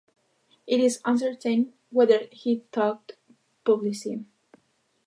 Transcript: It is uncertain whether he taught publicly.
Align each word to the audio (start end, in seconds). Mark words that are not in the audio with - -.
It 0.65 0.79
is 0.79 0.99
uncertain 1.05 1.73
whether 1.91 2.25
he 2.31 2.63
taught 2.71 3.11
publicly. 3.63 4.25